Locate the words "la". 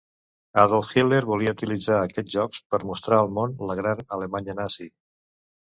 3.73-3.79